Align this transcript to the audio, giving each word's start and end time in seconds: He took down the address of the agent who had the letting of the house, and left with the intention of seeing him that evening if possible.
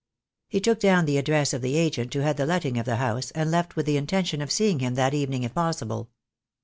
He 0.47 0.59
took 0.59 0.79
down 0.79 1.05
the 1.05 1.19
address 1.19 1.53
of 1.53 1.61
the 1.61 1.77
agent 1.77 2.11
who 2.15 2.21
had 2.21 2.35
the 2.35 2.47
letting 2.47 2.79
of 2.79 2.87
the 2.87 2.95
house, 2.95 3.29
and 3.35 3.51
left 3.51 3.75
with 3.75 3.85
the 3.85 3.97
intention 3.97 4.41
of 4.41 4.51
seeing 4.51 4.79
him 4.79 4.95
that 4.95 5.13
evening 5.13 5.43
if 5.43 5.53
possible. 5.53 6.09